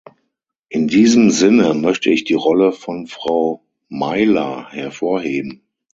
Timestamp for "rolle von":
2.33-3.05